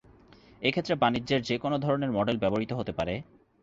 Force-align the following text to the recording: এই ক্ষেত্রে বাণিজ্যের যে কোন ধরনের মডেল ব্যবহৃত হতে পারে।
এই 0.61 0.71
ক্ষেত্রে 0.71 0.95
বাণিজ্যের 0.95 1.41
যে 1.41 1.55
কোন 1.57 1.73
ধরনের 1.77 2.11
মডেল 2.11 2.37
ব্যবহৃত 2.37 2.71
হতে 2.73 2.91
পারে। 2.91 3.13